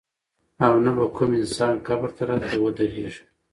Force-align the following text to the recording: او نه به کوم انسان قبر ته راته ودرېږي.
او 0.65 0.73
نه 0.85 0.91
به 0.95 1.05
کوم 1.15 1.31
انسان 1.39 1.75
قبر 1.87 2.09
ته 2.15 2.23
راته 2.29 2.55
ودرېږي. 2.59 3.21